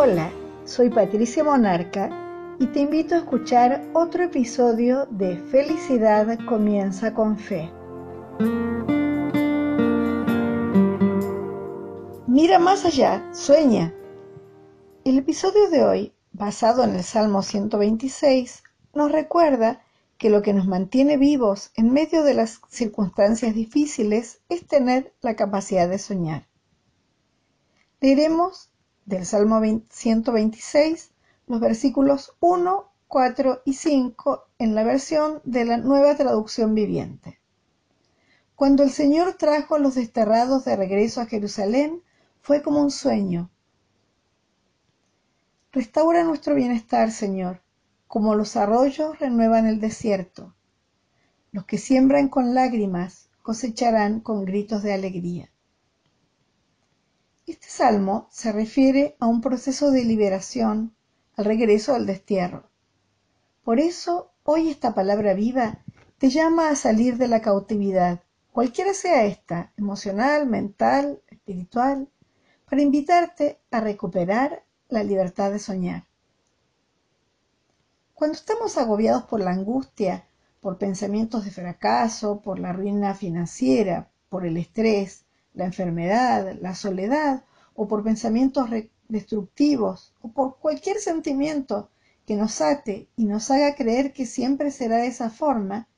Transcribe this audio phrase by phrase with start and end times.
[0.00, 0.30] Hola,
[0.64, 2.08] soy Patricia Monarca
[2.60, 7.68] y te invito a escuchar otro episodio de Felicidad comienza con fe.
[12.28, 13.92] Mira más allá, sueña.
[15.04, 18.62] El episodio de hoy, basado en el Salmo 126,
[18.94, 19.82] nos recuerda
[20.16, 25.34] que lo que nos mantiene vivos en medio de las circunstancias difíciles es tener la
[25.34, 26.46] capacidad de soñar.
[28.00, 28.70] Leeremos
[29.08, 31.12] del Salmo 126
[31.46, 37.40] los versículos 1, 4 y 5 en la versión de la nueva traducción viviente.
[38.54, 42.02] Cuando el Señor trajo a los desterrados de regreso a Jerusalén,
[42.42, 43.50] fue como un sueño.
[45.72, 47.62] Restaura nuestro bienestar, Señor,
[48.08, 50.54] como los arroyos renuevan el desierto.
[51.50, 55.50] Los que siembran con lágrimas cosecharán con gritos de alegría.
[57.48, 60.94] Este salmo se refiere a un proceso de liberación
[61.34, 62.68] al regreso al destierro.
[63.64, 65.82] Por eso, hoy esta palabra viva
[66.18, 68.20] te llama a salir de la cautividad,
[68.52, 72.10] cualquiera sea esta, emocional, mental, espiritual,
[72.68, 76.04] para invitarte a recuperar la libertad de soñar.
[78.12, 80.28] Cuando estamos agobiados por la angustia,
[80.60, 85.24] por pensamientos de fracaso, por la ruina financiera, por el estrés,
[85.58, 88.70] la enfermedad, la soledad o por pensamientos
[89.08, 91.90] destructivos o por cualquier sentimiento
[92.24, 95.88] que nos ate y nos haga creer que siempre será de esa forma,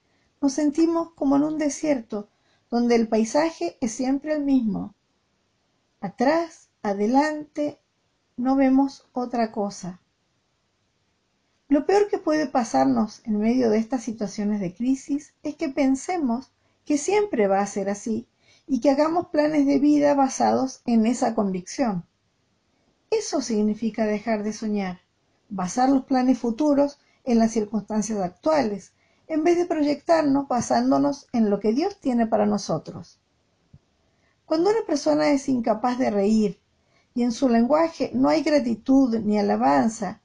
[0.41, 2.31] nos sentimos como en un desierto
[2.71, 4.95] donde el paisaje es siempre el mismo.
[6.01, 7.79] Atrás, adelante,
[8.39, 10.01] no vemos otra cosa.
[11.69, 16.51] Lo peor que puede pasarnos en medio de estas situaciones de crisis es que pensemos
[16.87, 18.27] que siempre va a ser así
[18.67, 22.05] y que hagamos planes de vida basados en esa convicción.
[23.11, 25.01] Eso significa dejar de soñar,
[25.49, 28.93] basar los planes futuros en las circunstancias actuales,
[29.27, 33.19] en vez de proyectarnos basándonos en lo que Dios tiene para nosotros.
[34.47, 36.59] Cuando una persona es incapaz de reír
[37.15, 40.21] y en su lenguaje no hay gratitud ni alabanza,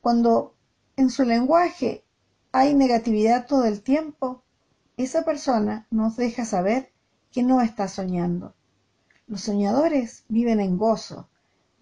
[0.00, 0.54] cuando
[0.96, 2.04] en su lenguaje
[2.52, 4.42] hay negatividad todo el tiempo,
[4.96, 6.90] esa persona nos deja saber
[7.36, 8.54] que no está soñando.
[9.26, 11.28] Los soñadores viven en gozo,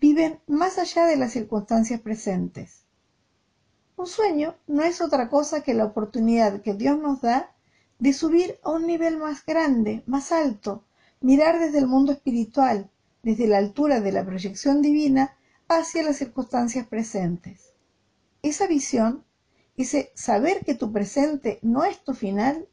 [0.01, 2.87] viven más allá de las circunstancias presentes.
[3.95, 7.55] Un sueño no es otra cosa que la oportunidad que Dios nos da
[8.01, 10.83] de subir a un nivel más grande, más alto,
[11.21, 12.91] mirar desde el mundo espiritual,
[13.23, 15.37] desde la altura de la proyección divina
[15.69, 17.75] hacia las circunstancias presentes.
[18.43, 19.23] Esa visión,
[19.77, 22.67] ese saber que tu presente no es tu final,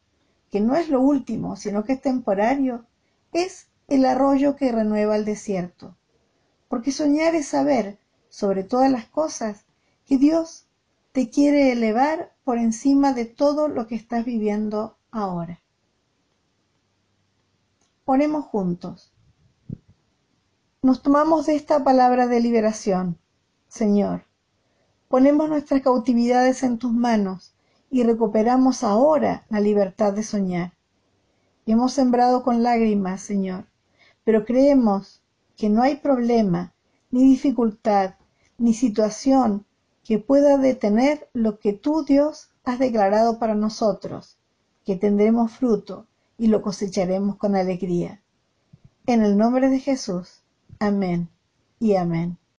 [0.51, 2.85] que no es lo último, sino que es temporario,
[3.33, 5.95] es el arroyo que renueva el desierto.
[6.67, 7.97] Porque soñar es saber,
[8.29, 9.65] sobre todas las cosas,
[10.05, 10.67] que Dios
[11.11, 15.59] te quiere elevar por encima de todo lo que estás viviendo ahora.
[18.05, 19.11] Oremos juntos.
[20.81, 23.17] Nos tomamos de esta palabra de liberación.
[23.67, 24.25] Señor,
[25.11, 27.50] Ponemos nuestras cautividades en tus manos
[27.91, 30.71] y recuperamos ahora la libertad de soñar.
[31.65, 33.65] Hemos sembrado con lágrimas, Señor,
[34.23, 35.21] pero creemos
[35.57, 36.73] que no hay problema,
[37.11, 38.15] ni dificultad,
[38.57, 39.65] ni situación
[40.05, 44.37] que pueda detener lo que tú, Dios, has declarado para nosotros,
[44.85, 48.21] que tendremos fruto y lo cosecharemos con alegría.
[49.05, 50.41] En el nombre de Jesús.
[50.79, 51.29] Amén
[51.79, 52.37] y amén.